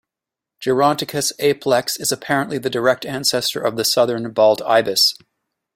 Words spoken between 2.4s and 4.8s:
the direct ancestor of the southern bald